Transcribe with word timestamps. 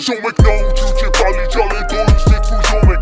Ziomek 0.00 0.38
nauczył 0.38 0.88
cię 1.00 1.06
palić, 1.10 1.56
ale 1.56 1.84
to 1.84 2.12
już 2.12 2.26
nie 2.26 2.40
twój 2.40 2.58
ziomek 2.70 2.99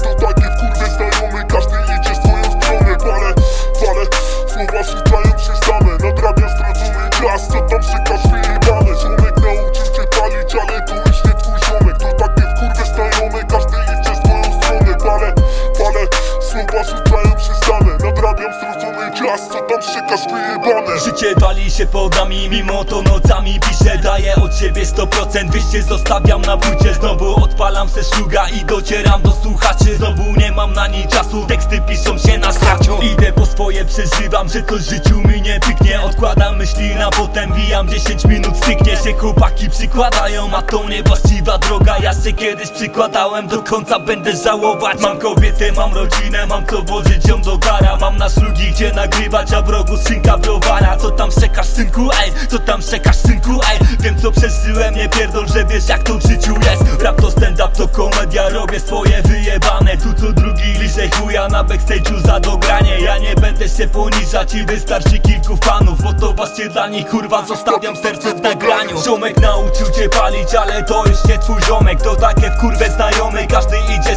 szykasz 20.08 20.32
wyjebane 20.32 21.00
Życie 21.00 21.34
wali 21.40 21.70
się 21.70 21.86
pod 21.86 22.16
nami, 22.16 22.48
mimo 22.48 22.84
to 22.84 23.02
nocami 23.02 23.60
piszę. 23.60 23.98
Daję 23.98 24.34
od 24.36 24.56
siebie 24.56 24.86
100%, 24.86 25.50
wyjście 25.50 25.82
zostawiam 25.82 26.42
na 26.42 26.56
płycie. 26.56 26.94
Znowu 26.94 27.44
odpalam 27.44 27.88
se 27.88 28.04
szluga 28.04 28.48
i 28.48 28.64
docieram 28.64 29.22
do 29.22 29.32
słuchaczy. 29.32 29.96
Znowu 29.96 30.22
nie 30.36 30.52
mam 30.52 30.72
na 30.72 30.86
nie 30.86 31.08
czasu, 31.08 31.46
teksty 31.46 31.80
piszą 31.88 32.18
się 32.18 32.38
na 32.38 32.52
straciu. 32.52 32.98
Idę 33.02 33.32
po 33.32 33.46
swoje, 33.46 33.84
przeżywam, 33.84 34.48
że 34.48 34.62
to 34.62 34.78
życiu 34.78 35.20
mi 35.28 35.42
nie 35.42 35.60
pyknie. 35.60 36.00
Odkładam 36.02 36.56
myśli 36.56 36.94
na 36.94 37.10
potem, 37.10 37.52
wijam 37.52 37.88
10 37.88 38.24
minut 38.24 38.56
Styknie 38.56 38.96
się. 38.96 39.12
Chłopaki 39.18 39.70
przykładają, 39.70 40.50
a 40.56 40.62
to 40.62 40.88
niewłaściwa 40.88 41.58
droga. 41.58 41.96
Ja 42.02 42.12
się 42.12 42.32
kiedyś 42.32 42.70
przykładałem, 42.70 43.48
do 43.48 43.62
końca 43.62 43.98
będę 43.98 44.36
żałować. 44.36 45.00
Mam 45.00 45.18
kobietę, 45.18 45.72
mam 45.72 45.94
rodzinę, 45.94 46.46
mam 46.46 46.66
co 46.66 46.82
włożyć 46.82 47.28
ją 47.28 47.42
do 47.42 47.58
gara 47.58 47.96
Mam 47.96 48.16
na 48.16 48.28
szlugi 48.28 48.70
gdzie 48.70 48.92
nagrywać, 48.92 49.52
a 49.52 49.62
w 49.62 49.68
rogu 49.68 49.97
skrzynka 50.00 50.38
browara 50.38 50.96
Co 50.96 51.10
tam 51.10 51.30
czekasz 51.40 51.66
synku, 51.66 52.10
ej, 52.22 52.32
co 52.48 52.58
tam 52.58 52.82
czekasz 52.82 53.16
synku, 53.16 53.60
ej 53.72 53.78
Wiem 54.00 54.18
co 54.22 54.32
przeżyłem, 54.32 54.94
nie 54.94 55.08
pierdol, 55.08 55.48
że 55.48 55.64
wiesz 55.64 55.88
jak 55.88 56.02
to 56.02 56.14
w 56.14 56.22
życiu 56.22 56.54
jest. 56.54 57.02
Rap 57.02 57.20
to 57.20 57.30
stand-up, 57.30 57.68
to 57.76 57.88
komedia, 57.88 58.48
robię 58.48 58.80
swoje 58.80 59.22
wyjebane. 59.22 59.96
Tu 59.96 60.14
co 60.14 60.32
drugi 60.32 60.72
liże 60.80 61.08
chuja 61.08 61.48
na 61.48 61.64
backstage'u 61.64 62.26
za 62.26 62.40
dogranie. 62.40 63.00
Ja 63.00 63.18
nie 63.18 63.34
będę 63.34 63.68
się 63.68 63.88
poniżać 63.88 64.54
i 64.54 64.66
wystarczy 64.66 65.18
kilku 65.18 65.56
fanów 65.56 66.02
Bo 66.02 66.12
to 66.12 66.32
właśnie 66.32 66.68
dla 66.68 66.88
nich 66.88 67.06
kurwa 67.06 67.46
zostawiam 67.46 67.96
serce 67.96 68.34
w 68.34 68.40
nagraniu. 68.40 69.02
Ziomek 69.04 69.40
nauczył 69.40 69.86
cię 69.90 70.08
palić, 70.08 70.54
ale 70.54 70.82
to 70.82 71.04
już 71.06 71.24
nie 71.24 71.38
twój 71.38 71.62
ziomek. 71.62 72.02
To 72.02 72.16
takie 72.16 72.50
wkurwe 72.50 72.90
znajomy, 72.90 73.46
każdy 73.46 73.76
idzie 73.78 74.16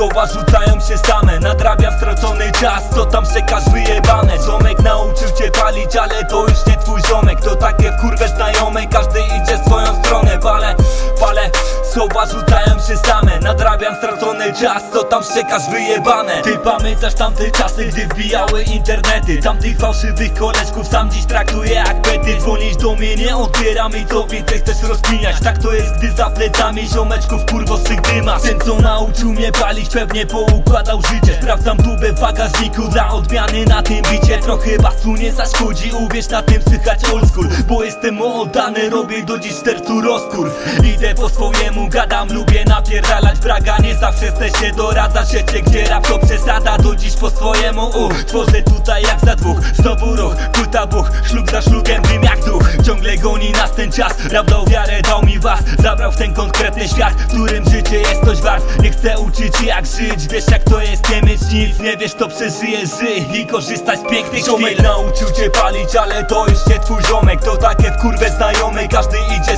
słowa 0.00 0.26
rzucają 0.26 0.80
się 0.80 0.98
same 0.98 1.40
Nadrabiam 1.40 1.94
stracony 1.96 2.52
czas, 2.60 2.82
co 2.94 3.06
tam 3.06 3.24
czekasz 3.34 3.64
wyjebane. 3.70 4.38
Ziomek 4.46 4.78
nauczył 4.78 5.28
cię 5.38 5.50
palić, 5.50 5.96
ale 5.96 6.24
to 6.24 6.42
już 6.42 6.66
nie 6.66 6.76
twój 6.76 7.00
ziomek. 7.08 7.40
To 7.40 7.56
takie 7.56 7.92
wkurwe 7.92 8.28
znajome, 8.28 8.86
każdy 8.86 9.20
idzie 9.20 9.58
w 9.58 9.66
swoją 9.66 10.02
stronę 10.02 10.38
Palę, 10.38 10.74
palę, 11.20 11.50
słowa 11.92 12.26
rzucają 12.26 12.78
się 12.88 12.96
same. 12.96 13.40
Nadrabiam 13.40 13.94
stracony 13.96 14.52
czas, 14.52 14.82
co 14.92 15.04
tam 15.04 15.22
czekasz 15.34 15.70
wyjebane. 15.70 16.42
Ty 16.42 16.58
pamiętasz 16.58 17.14
tamte 17.14 17.50
czasy, 17.50 17.84
gdy 17.84 18.06
wbijały 18.06 18.62
internety? 18.62 19.42
Tamtych 19.42 19.78
fałszywych 19.78 20.34
koleżków 20.34 20.86
sam 20.88 21.10
dziś 21.10 21.24
traktuję 21.24 21.74
jak 21.74 22.02
pety. 22.02 22.36
Dzwonisz 22.40 22.76
do 22.76 22.94
mnie, 22.94 23.16
nie 23.16 23.36
odbieram 23.36 23.96
i 23.96 24.06
co 24.06 24.26
więcej 24.26 24.58
chcesz 24.58 24.82
rozkminiać? 24.82 25.36
Tak 25.44 25.58
to 25.58 25.72
jest, 25.72 25.92
gdy 25.98 26.10
za 26.12 26.30
plecami 26.30 26.88
ziomeczków 26.88 27.40
kurwo 27.50 27.78
swych 27.78 28.00
dymasz. 28.00 28.42
Ten 28.42 28.60
co 28.60 28.76
nauczył 28.76 29.32
mnie 29.32 29.52
palić, 29.52 29.88
pewnie 29.88 30.26
poukładał 30.26 31.00
życie. 31.02 31.38
Sprawdzam 31.42 31.76
tubę 31.76 32.12
w 32.12 32.20
bagażniku 32.20 32.82
dla 32.88 33.08
odmiany 33.08 33.64
na 33.64 33.82
tym 33.82 34.02
bicie. 34.12 34.38
Trochę 34.38 34.78
basu 34.78 35.12
nie 35.12 35.32
zaszkodzi, 35.32 35.90
uwierz 35.92 36.28
na 36.28 36.42
tym 36.42 36.62
słychać 36.62 37.04
old 37.04 37.28
school. 37.28 37.48
Bo 37.68 37.84
jestem 37.84 38.22
oddany, 38.22 38.90
robię 38.90 39.22
do 39.22 39.38
dziś 39.38 39.54
sercu 39.54 40.00
rozkurw. 40.00 40.52
Idę 40.84 41.14
po 41.14 41.28
swojemu, 41.28 41.79
gadam, 41.88 42.28
lubię 42.32 42.64
napierdalać 42.64 43.38
braga 43.38 43.78
Nie 43.78 43.94
zawsze 43.94 44.26
chcę 44.26 44.50
się 44.50 44.72
doradzać, 44.72 45.32
wiecie 45.32 45.62
gdzie 45.62 45.84
rap 45.84 46.06
to 46.06 46.18
przesada 46.18 46.78
Do 46.78 46.96
dziś 46.96 47.14
po 47.14 47.30
swojemu, 47.30 47.86
u, 47.86 48.08
tworzę 48.26 48.62
tutaj 48.62 49.02
jak 49.02 49.20
za 49.20 49.36
dwóch 49.36 49.60
Znowu 49.74 50.16
ruch, 50.16 50.34
płyta 50.52 50.86
buch, 50.86 51.10
ślub 51.30 51.50
za 51.50 51.62
ślubem, 51.62 52.02
dym 52.02 52.22
jak 52.22 52.44
duch. 52.44 52.62
Ciągle 52.86 53.16
goni 53.16 53.50
nas 53.50 53.72
ten 53.72 53.92
czas, 53.92 54.14
rap 54.30 54.50
dał 54.50 54.66
wiarę, 54.66 55.02
dał 55.02 55.22
mi 55.22 55.38
was 55.38 55.60
Zabrał 55.82 56.12
w 56.12 56.16
ten 56.16 56.34
konkretny 56.34 56.88
świat, 56.88 57.14
w 57.14 57.26
którym 57.26 57.70
życie 57.70 58.00
jest 58.00 58.24
coś 58.24 58.40
wart. 58.40 58.64
Nie 58.82 58.90
chcę 58.90 59.18
uczyć 59.18 59.60
jak 59.60 59.86
żyć, 59.86 60.28
wiesz 60.28 60.44
jak 60.50 60.64
to 60.64 60.80
jest 60.80 61.08
nie 61.10 61.22
mieć 61.22 61.40
nic 61.52 61.78
Nie 61.78 61.96
wiesz 61.96 62.14
to 62.14 62.28
przeżyjesz, 62.28 62.90
żyj 63.00 63.40
i 63.40 63.46
korzystaj 63.46 63.96
z 63.98 64.10
pięknych 64.10 64.44
Ziomek 64.44 64.82
nauczył 64.82 65.30
cię 65.30 65.50
palić, 65.50 65.96
ale 65.96 66.24
to 66.24 66.46
już 66.46 66.66
nie 66.66 66.78
twój 66.80 67.02
ziomek 67.08 67.40
To 67.44 67.56
takie 67.56 67.92
wkurwe 67.92 68.30
znajomy, 68.30 68.88
każdy 68.88 69.16
idzie 69.18 69.56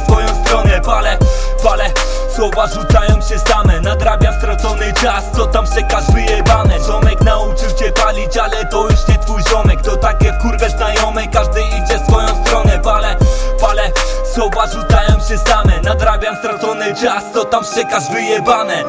słowa 2.42 2.66
rzucają 2.66 3.20
się 3.20 3.38
same. 3.38 3.80
Nadrabiam 3.80 4.34
stracony 4.34 4.92
czas, 4.92 5.24
co 5.36 5.46
tam 5.46 5.64
czekasz 5.74 6.04
wyjebane. 6.14 6.78
Ziomek 6.86 7.20
nauczył 7.20 7.70
cię 7.78 7.92
palić, 7.92 8.36
ale 8.36 8.66
to 8.66 8.82
już 8.82 9.08
nie 9.08 9.18
twój 9.18 9.42
ziomek. 9.50 9.82
To 9.82 9.96
takie 9.96 10.32
wkurwe 10.32 10.70
znajome, 10.70 11.28
każdy 11.28 11.60
idzie 11.60 11.98
swoją 12.06 12.28
stronę. 12.44 12.80
Palę, 12.84 13.16
palę, 13.60 13.90
słowa 14.34 14.66
rzucają 14.66 15.20
się 15.28 15.38
same. 15.38 15.80
Nadrabiam 15.82 16.36
stracony 16.36 16.94
czas, 16.94 17.24
co 17.34 17.44
tam 17.44 17.64
czekasz 17.74 18.10
wyjebane 18.10 18.84